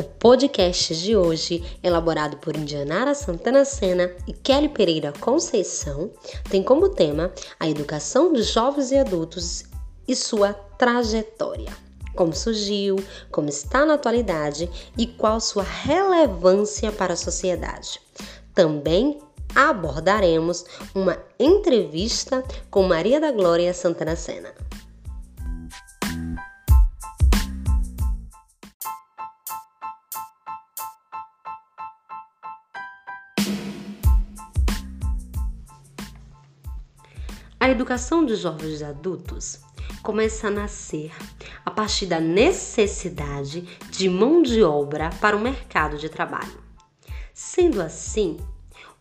O 0.00 0.02
podcast 0.02 0.96
de 0.96 1.14
hoje, 1.14 1.62
elaborado 1.82 2.38
por 2.38 2.56
Indianara 2.56 3.14
Santana 3.14 3.66
Sena 3.66 4.10
e 4.26 4.32
Kelly 4.32 4.70
Pereira 4.70 5.12
Conceição, 5.20 6.10
tem 6.48 6.62
como 6.62 6.88
tema 6.88 7.30
a 7.58 7.68
educação 7.68 8.32
de 8.32 8.42
jovens 8.42 8.90
e 8.92 8.96
adultos 8.96 9.64
e 10.08 10.16
sua 10.16 10.54
trajetória. 10.54 11.70
Como 12.16 12.34
surgiu, 12.34 12.96
como 13.30 13.50
está 13.50 13.84
na 13.84 13.92
atualidade 13.92 14.70
e 14.96 15.06
qual 15.06 15.38
sua 15.38 15.64
relevância 15.64 16.90
para 16.90 17.12
a 17.12 17.16
sociedade. 17.16 18.00
Também 18.54 19.18
abordaremos 19.54 20.64
uma 20.94 21.18
entrevista 21.38 22.42
com 22.70 22.84
Maria 22.84 23.20
da 23.20 23.30
Glória 23.30 23.74
Santana 23.74 24.16
Sena. 24.16 24.48
Educação 37.70 38.24
de 38.24 38.36
jovens 38.36 38.82
adultos 38.82 39.60
começa 40.02 40.48
a 40.48 40.50
nascer 40.50 41.12
a 41.64 41.70
partir 41.70 42.06
da 42.06 42.20
necessidade 42.20 43.62
de 43.90 44.08
mão 44.08 44.42
de 44.42 44.62
obra 44.62 45.10
para 45.20 45.36
o 45.36 45.40
mercado 45.40 45.98
de 45.98 46.08
trabalho. 46.08 46.62
Sendo 47.34 47.80
assim, 47.80 48.38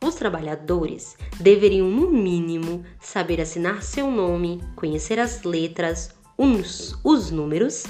os 0.03 0.15
trabalhadores 0.15 1.17
deveriam, 1.39 1.89
no 1.89 2.09
mínimo, 2.09 2.85
saber 2.99 3.41
assinar 3.41 3.83
seu 3.83 4.09
nome, 4.09 4.61
conhecer 4.75 5.19
as 5.19 5.43
letras, 5.43 6.11
uns, 6.37 6.97
os 7.03 7.31
números 7.31 7.83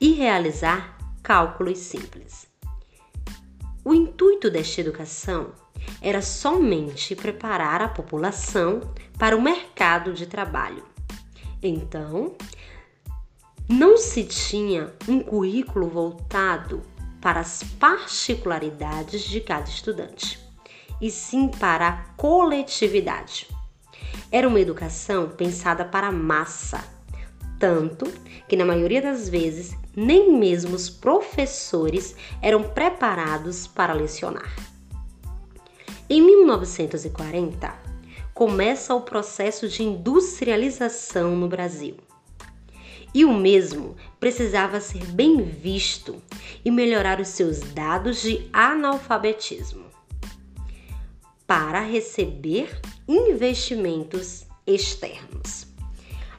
e 0.00 0.12
realizar 0.12 0.96
cálculos 1.22 1.78
simples. 1.78 2.46
O 3.84 3.94
intuito 3.94 4.50
desta 4.50 4.80
educação 4.80 5.52
era 6.00 6.22
somente 6.22 7.14
preparar 7.14 7.82
a 7.82 7.88
população 7.88 8.80
para 9.18 9.36
o 9.36 9.42
mercado 9.42 10.12
de 10.12 10.26
trabalho. 10.26 10.84
Então, 11.62 12.34
não 13.68 13.96
se 13.96 14.24
tinha 14.24 14.92
um 15.06 15.20
currículo 15.20 15.88
voltado 15.88 16.82
para 17.20 17.40
as 17.40 17.62
particularidades 17.78 19.22
de 19.22 19.40
cada 19.40 19.68
estudante 19.68 20.38
e 21.00 21.10
sim 21.10 21.48
para 21.48 21.88
a 21.88 21.92
coletividade. 22.16 23.46
Era 24.32 24.48
uma 24.48 24.60
educação 24.60 25.28
pensada 25.28 25.84
para 25.84 26.08
a 26.08 26.12
massa, 26.12 26.84
tanto 27.58 28.06
que 28.48 28.56
na 28.56 28.64
maioria 28.64 29.02
das 29.02 29.28
vezes 29.28 29.76
nem 29.94 30.32
mesmo 30.38 30.74
os 30.74 30.88
professores 30.88 32.14
eram 32.40 32.62
preparados 32.62 33.66
para 33.66 33.92
lecionar. 33.92 34.54
Em 36.12 36.20
1940, 36.20 37.72
começa 38.34 38.92
o 38.92 39.02
processo 39.02 39.68
de 39.68 39.84
industrialização 39.84 41.36
no 41.36 41.46
Brasil. 41.46 41.98
E 43.14 43.24
o 43.24 43.32
mesmo 43.32 43.94
precisava 44.18 44.80
ser 44.80 45.04
bem 45.12 45.40
visto 45.40 46.20
e 46.64 46.70
melhorar 46.72 47.20
os 47.20 47.28
seus 47.28 47.60
dados 47.60 48.22
de 48.22 48.50
analfabetismo 48.52 49.84
para 51.46 51.78
receber 51.78 52.80
investimentos 53.06 54.46
externos. 54.66 55.68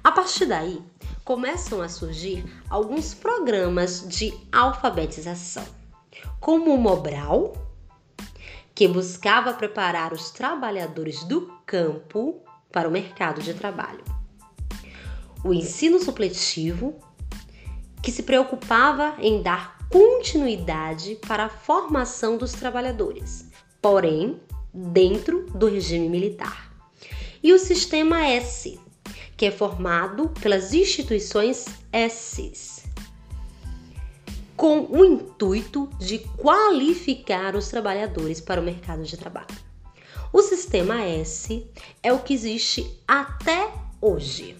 A 0.04 0.12
partir 0.12 0.48
daí, 0.48 0.82
começam 1.24 1.82
a 1.82 1.88
surgir 1.88 2.44
alguns 2.70 3.14
programas 3.14 4.06
de 4.06 4.34
alfabetização, 4.52 5.66
como 6.42 6.76
o 6.76 6.78
Mobral, 6.78 7.71
que 8.82 8.88
buscava 8.88 9.54
preparar 9.54 10.12
os 10.12 10.32
trabalhadores 10.32 11.24
do 11.26 11.54
campo 11.68 12.42
para 12.72 12.90
o 12.90 12.92
mercado 12.92 13.40
de 13.40 13.54
trabalho. 13.54 14.04
O 15.44 15.54
ensino 15.54 16.00
supletivo, 16.00 16.96
que 18.02 18.12
se 18.12 18.24
preocupava 18.24 19.14
em 19.20 19.44
dar 19.44 19.78
continuidade 19.88 21.14
para 21.28 21.46
a 21.46 21.50
formação 21.50 22.38
dos 22.38 22.54
trabalhadores, 22.54 23.52
porém 23.80 24.42
dentro 24.74 25.46
do 25.54 25.68
regime 25.68 26.10
militar. 26.10 26.74
E 27.44 27.54
o 27.54 27.60
sistema 27.60 28.26
S, 28.26 28.80
que 29.38 29.46
é 29.46 29.52
formado 29.52 30.30
pelas 30.42 30.74
instituições 30.74 31.68
S, 31.94 32.81
com 34.62 34.86
o 34.92 35.04
intuito 35.04 35.90
de 35.98 36.20
qualificar 36.20 37.56
os 37.56 37.68
trabalhadores 37.70 38.40
para 38.40 38.62
o 38.62 38.64
mercado 38.64 39.02
de 39.02 39.18
trabalho. 39.18 39.48
O 40.32 40.40
sistema 40.44 41.02
S 41.02 41.68
é 42.04 42.14
o 42.14 42.20
que 42.20 42.32
existe 42.32 43.02
até 43.08 43.74
hoje. 44.00 44.56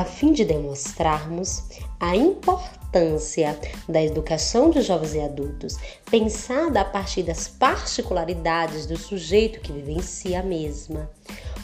A 0.00 0.04
fim 0.04 0.32
de 0.32 0.46
demonstrarmos 0.46 1.64
a 1.98 2.16
importância 2.16 3.58
da 3.86 4.02
educação 4.02 4.70
de 4.70 4.80
jovens 4.80 5.14
e 5.14 5.20
adultos, 5.20 5.76
pensada 6.10 6.80
a 6.80 6.84
partir 6.84 7.22
das 7.22 7.46
particularidades 7.46 8.86
do 8.86 8.96
sujeito 8.96 9.60
que 9.60 9.72
vivencia 9.72 10.40
a 10.40 10.42
mesma, 10.42 11.10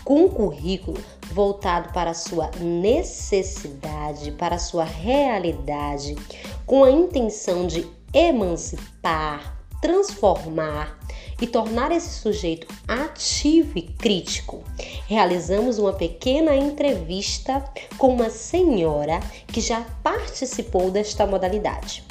com 0.05 0.27
um 0.27 0.29
currículo 0.29 1.03
voltado 1.33 1.93
para 1.95 2.11
a 2.11 2.15
sua 2.15 2.51
necessidade, 2.61 4.31
para 4.33 4.57
a 4.57 4.61
sua 4.61 4.85
realidade, 4.85 6.15
com 6.67 6.85
a 6.85 6.91
intenção 6.91 7.67
de 7.67 7.89
emancipar, 8.13 9.56
transformar 9.81 10.99
e 11.41 11.47
tornar 11.47 11.93
esse 11.93 12.21
sujeito 12.21 12.67
ativo 12.89 13.73
e 13.77 13.83
crítico, 13.83 14.65
realizamos 15.07 15.79
uma 15.79 15.93
pequena 15.93 16.55
entrevista 16.55 17.63
com 17.99 18.09
uma 18.09 18.31
senhora 18.31 19.21
que 19.47 19.61
já 19.61 19.83
participou 20.03 20.91
desta 20.91 21.27
modalidade. 21.27 22.05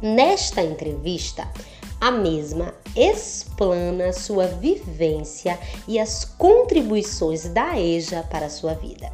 Nesta 0.00 0.62
entrevista, 0.62 1.46
a 2.00 2.10
mesma 2.10 2.72
explana 2.94 4.12
sua 4.12 4.46
vivência 4.46 5.58
e 5.86 5.98
as 5.98 6.24
contribuições 6.24 7.48
da 7.48 7.78
EJA 7.78 8.22
para 8.30 8.46
a 8.46 8.50
sua 8.50 8.74
vida. 8.74 9.12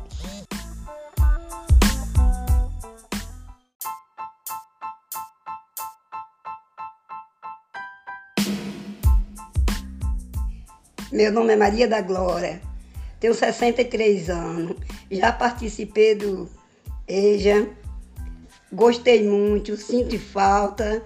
Meu 11.15 11.31
nome 11.31 11.53
é 11.53 11.57
Maria 11.57 11.87
da 11.87 12.01
Glória, 12.01 12.61
tenho 13.21 13.33
63 13.33 14.29
anos, 14.31 14.77
já 15.09 15.31
participei 15.31 16.17
do 16.17 16.51
EJA, 17.07 17.69
gostei 18.73 19.23
muito, 19.23 19.77
sinto 19.77 20.19
falta. 20.19 21.05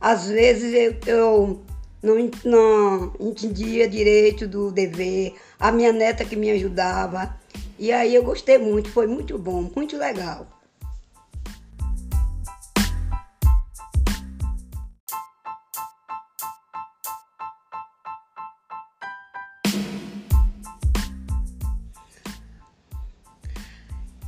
Às 0.00 0.28
vezes 0.28 0.72
eu, 0.72 0.96
eu 1.06 1.62
não, 2.02 2.30
não 2.42 3.12
entendia 3.20 3.86
direito 3.86 4.48
do 4.48 4.72
dever, 4.72 5.34
a 5.60 5.70
minha 5.70 5.92
neta 5.92 6.24
que 6.24 6.36
me 6.36 6.50
ajudava. 6.50 7.38
E 7.78 7.92
aí 7.92 8.14
eu 8.14 8.22
gostei 8.22 8.56
muito, 8.56 8.88
foi 8.88 9.06
muito 9.06 9.36
bom, 9.36 9.70
muito 9.76 9.98
legal. 9.98 10.53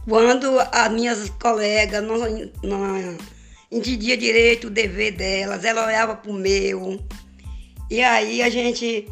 Quando 0.09 0.59
as 0.73 0.93
minhas 0.93 1.31
colegas 1.31 2.03
não, 2.03 2.17
não 2.63 3.19
entendia 3.71 4.17
direito 4.17 4.69
o 4.69 4.71
dever 4.71 5.13
delas, 5.13 5.65
ela 5.65 5.85
olhava 5.85 6.15
para 6.15 6.31
o 6.31 6.35
meu. 6.35 7.01
E 7.91 8.03
aí 8.03 8.41
a 8.41 8.49
gente 8.49 9.09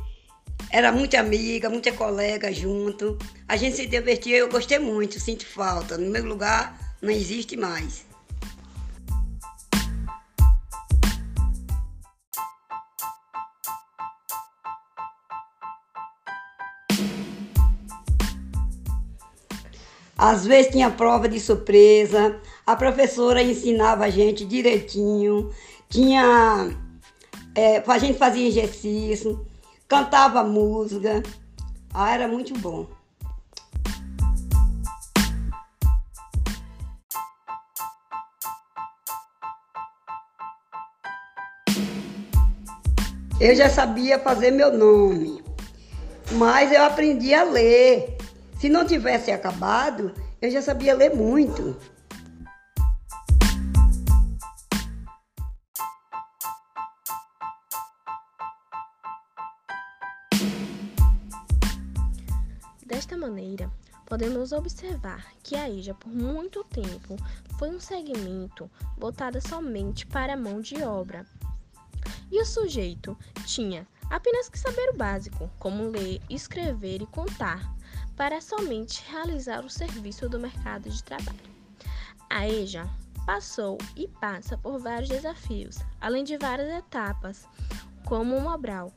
era 0.70 0.92
muita 0.92 1.18
amiga, 1.18 1.68
muita 1.68 1.92
colega 1.92 2.52
junto. 2.52 3.18
A 3.48 3.56
gente 3.56 3.76
se 3.76 3.86
divertia, 3.86 4.36
eu 4.36 4.48
gostei 4.48 4.78
muito, 4.78 5.18
sinto 5.18 5.44
falta. 5.44 5.98
No 5.98 6.10
meu 6.10 6.24
lugar 6.24 6.78
não 7.02 7.10
existe 7.10 7.56
mais. 7.56 8.06
Às 20.26 20.46
vezes 20.46 20.72
tinha 20.72 20.90
prova 20.90 21.28
de 21.28 21.38
surpresa, 21.38 22.40
a 22.66 22.74
professora 22.74 23.42
ensinava 23.42 24.06
a 24.06 24.08
gente 24.08 24.46
direitinho, 24.46 25.50
tinha. 25.86 26.74
É, 27.54 27.82
a 27.86 27.98
gente 27.98 28.16
fazia 28.16 28.48
exercício, 28.48 29.46
cantava 29.86 30.42
música. 30.42 31.22
Ah, 31.92 32.14
era 32.14 32.26
muito 32.26 32.58
bom. 32.58 32.86
Eu 43.38 43.54
já 43.54 43.68
sabia 43.68 44.18
fazer 44.18 44.52
meu 44.52 44.74
nome, 44.74 45.44
mas 46.32 46.72
eu 46.72 46.82
aprendi 46.82 47.34
a 47.34 47.44
ler. 47.44 48.13
Se 48.64 48.70
não 48.70 48.86
tivesse 48.86 49.30
acabado, 49.30 50.14
eu 50.40 50.50
já 50.50 50.62
sabia 50.62 50.94
ler 50.94 51.14
muito. 51.14 51.76
Desta 62.86 63.18
maneira, 63.18 63.70
podemos 64.06 64.50
observar 64.52 65.26
que 65.42 65.56
a 65.56 65.68
IJA 65.68 65.92
por 65.92 66.08
muito 66.08 66.64
tempo 66.64 67.18
foi 67.58 67.68
um 67.68 67.78
segmento 67.78 68.70
voltado 68.96 69.46
somente 69.46 70.06
para 70.06 70.32
a 70.32 70.38
mão 70.38 70.62
de 70.62 70.82
obra. 70.82 71.26
E 72.32 72.40
o 72.40 72.46
sujeito 72.46 73.14
tinha 73.44 73.86
apenas 74.10 74.48
que 74.48 74.58
saber 74.58 74.88
o 74.88 74.96
básico, 74.96 75.50
como 75.58 75.90
ler, 75.90 76.22
escrever 76.30 77.02
e 77.02 77.06
contar, 77.06 77.74
para 78.16 78.40
somente 78.40 79.02
realizar 79.10 79.64
o 79.64 79.70
serviço 79.70 80.28
do 80.28 80.38
mercado 80.38 80.88
de 80.88 81.02
trabalho. 81.02 81.54
A 82.30 82.48
EJA 82.48 82.88
passou 83.26 83.78
e 83.96 84.06
passa 84.06 84.56
por 84.58 84.78
vários 84.78 85.08
desafios, 85.08 85.78
além 86.00 86.24
de 86.24 86.36
várias 86.36 86.68
etapas, 86.68 87.48
como 88.04 88.36
o 88.36 88.40
Mobral, 88.40 88.92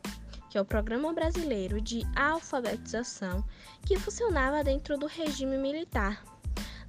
que 0.50 0.58
é 0.58 0.62
o 0.62 0.66
Programa 0.66 1.14
Brasileiro 1.14 1.80
de 1.82 2.02
Alfabetização, 2.16 3.44
que 3.86 3.98
funcionava 3.98 4.64
dentro 4.64 4.98
do 4.98 5.08
regime 5.08 5.58
militar, 5.58 6.24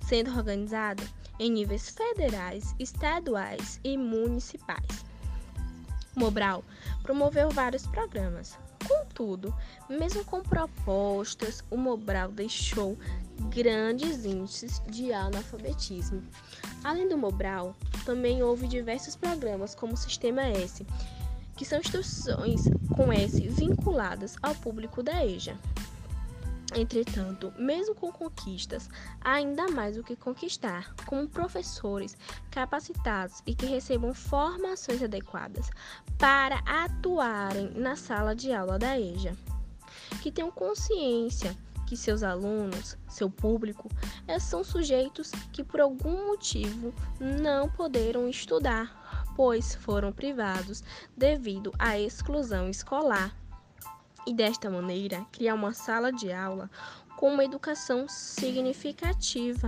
sendo 0.00 0.30
organizado 0.30 1.02
em 1.38 1.50
níveis 1.50 1.90
federais, 1.90 2.74
estaduais 2.78 3.80
e 3.84 3.96
municipais. 3.96 5.04
Mobral 6.16 6.64
promoveu 7.02 7.50
vários 7.50 7.86
programas, 7.86 8.58
Contudo, 9.18 9.52
mesmo 9.90 10.24
com 10.24 10.40
propostas, 10.40 11.64
o 11.68 11.76
Mobral 11.76 12.30
deixou 12.30 12.96
grandes 13.50 14.24
índices 14.24 14.80
de 14.88 15.12
analfabetismo. 15.12 16.22
Além 16.84 17.08
do 17.08 17.18
Mobral, 17.18 17.74
também 18.04 18.44
houve 18.44 18.68
diversos 18.68 19.16
programas 19.16 19.74
como 19.74 19.94
o 19.94 19.96
Sistema 19.96 20.42
S, 20.42 20.86
que 21.56 21.64
são 21.64 21.80
instituições 21.80 22.62
com 22.94 23.12
S 23.12 23.40
vinculadas 23.40 24.36
ao 24.40 24.54
público 24.54 25.02
da 25.02 25.26
EJA. 25.26 25.58
Entretanto, 26.74 27.52
mesmo 27.58 27.94
com 27.94 28.12
conquistas, 28.12 28.90
há 29.22 29.32
ainda 29.32 29.68
mais 29.68 29.96
o 29.96 30.04
que 30.04 30.14
conquistar, 30.14 30.94
como 31.06 31.26
professores 31.26 32.16
capacitados 32.50 33.42
e 33.46 33.54
que 33.54 33.64
recebam 33.64 34.12
formações 34.12 35.02
adequadas 35.02 35.70
para 36.18 36.58
atuarem 36.66 37.70
na 37.70 37.96
sala 37.96 38.36
de 38.36 38.52
aula 38.52 38.78
da 38.78 39.00
EJA, 39.00 39.34
que 40.22 40.30
tenham 40.30 40.50
consciência 40.50 41.56
que 41.86 41.96
seus 41.96 42.22
alunos, 42.22 42.98
seu 43.08 43.30
público, 43.30 43.88
são 44.38 44.62
sujeitos 44.62 45.30
que 45.50 45.64
por 45.64 45.80
algum 45.80 46.26
motivo 46.26 46.92
não 47.18 47.66
poderam 47.70 48.28
estudar, 48.28 49.24
pois 49.34 49.74
foram 49.74 50.12
privados 50.12 50.84
devido 51.16 51.72
à 51.78 51.98
exclusão 51.98 52.68
escolar 52.68 53.34
e 54.28 54.34
desta 54.34 54.68
maneira 54.68 55.24
criar 55.32 55.54
uma 55.54 55.72
sala 55.72 56.12
de 56.12 56.30
aula 56.30 56.70
com 57.16 57.32
uma 57.32 57.44
educação 57.44 58.06
significativa. 58.06 59.66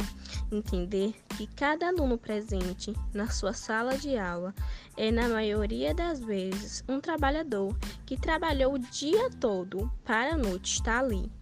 Entender 0.52 1.14
que 1.36 1.46
cada 1.46 1.88
aluno 1.88 2.18
presente 2.18 2.94
na 3.14 3.30
sua 3.30 3.54
sala 3.54 3.96
de 3.96 4.18
aula 4.18 4.54
é, 4.98 5.10
na 5.10 5.30
maioria 5.30 5.94
das 5.94 6.20
vezes, 6.20 6.84
um 6.86 7.00
trabalhador 7.00 7.74
que 8.04 8.18
trabalhou 8.18 8.74
o 8.74 8.78
dia 8.78 9.30
todo 9.40 9.90
para 10.04 10.34
a 10.34 10.36
noite 10.36 10.74
estar 10.74 10.98
ali. 10.98 11.32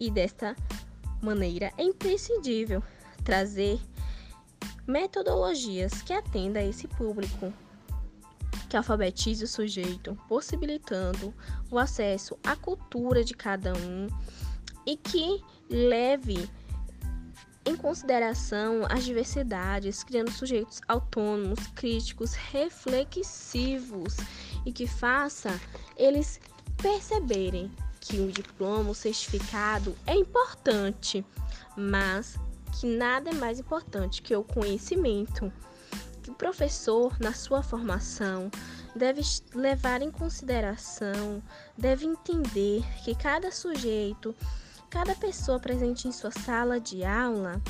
E 0.00 0.10
desta 0.10 0.56
maneira 1.22 1.72
é 1.78 1.84
imprescindível 1.84 2.82
trazer 3.24 3.80
metodologias 4.84 6.02
que 6.02 6.12
atendam 6.12 6.60
a 6.60 6.66
esse 6.66 6.88
público, 6.88 7.52
que 8.76 8.78
alfabetize 8.78 9.42
o 9.42 9.48
sujeito, 9.48 10.14
possibilitando 10.28 11.32
o 11.70 11.78
acesso 11.78 12.36
à 12.44 12.54
cultura 12.54 13.24
de 13.24 13.32
cada 13.32 13.72
um 13.72 14.06
e 14.84 14.98
que 14.98 15.42
leve 15.70 16.46
em 17.64 17.74
consideração 17.74 18.82
as 18.90 19.02
diversidades, 19.02 20.04
criando 20.04 20.30
sujeitos 20.30 20.82
autônomos, 20.86 21.66
críticos, 21.68 22.34
reflexivos 22.34 24.18
e 24.66 24.70
que 24.70 24.86
faça 24.86 25.58
eles 25.96 26.38
perceberem 26.76 27.72
que 27.98 28.20
o 28.20 28.30
diploma, 28.30 28.90
o 28.90 28.94
certificado 28.94 29.96
é 30.06 30.14
importante, 30.14 31.24
mas 31.74 32.38
que 32.78 32.86
nada 32.86 33.30
é 33.30 33.34
mais 33.34 33.58
importante 33.58 34.20
que 34.20 34.36
o 34.36 34.44
conhecimento 34.44 35.50
que 36.26 36.30
o 36.32 36.34
professor, 36.34 37.16
na 37.20 37.32
sua 37.32 37.62
formação, 37.62 38.50
deve 38.96 39.20
levar 39.54 40.02
em 40.02 40.10
consideração, 40.10 41.40
deve 41.78 42.04
entender 42.04 42.82
que 43.04 43.14
cada 43.14 43.52
sujeito, 43.52 44.34
cada 44.90 45.14
pessoa 45.14 45.60
presente 45.60 46.08
em 46.08 46.12
sua 46.12 46.32
sala 46.32 46.80
de 46.80 47.04
aula 47.04 47.62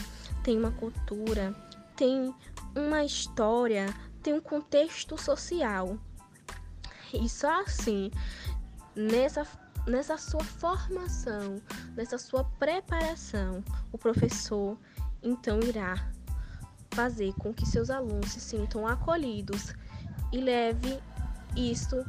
tem 0.43 0.59
uma 0.59 0.71
cultura, 0.71 1.55
tem 1.97 2.35
uma 2.75 3.05
história, 3.05 3.95
tem 4.23 4.33
um 4.33 4.41
contexto 4.41 5.21
social. 5.21 5.99
E 7.13 7.29
só 7.29 7.61
assim, 7.61 8.11
nessa, 8.95 9.47
nessa 9.87 10.17
sua 10.17 10.43
formação, 10.43 11.61
nessa 11.95 12.17
sua 12.17 12.43
preparação, 12.59 13.63
o 13.93 13.99
professor 13.99 14.79
então 15.23 15.61
irá 15.61 16.16
fazer 16.97 17.35
com 17.35 17.53
que 17.53 17.67
seus 17.67 17.91
alunos 17.91 18.31
se 18.31 18.41
sintam 18.41 18.87
acolhidos 18.87 19.75
e 20.33 20.39
leve 20.39 20.99
isto 21.55 22.03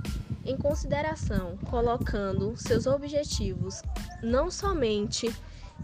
em 0.46 0.56
consideração, 0.56 1.58
colocando 1.70 2.56
seus 2.56 2.88
objetivos 2.88 3.82
não 4.24 4.50
somente 4.50 5.30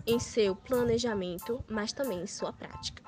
em 0.07 0.19
seu 0.19 0.55
planejamento, 0.55 1.61
mas 1.69 1.91
também 1.91 2.21
em 2.21 2.27
sua 2.27 2.53
prática. 2.53 3.03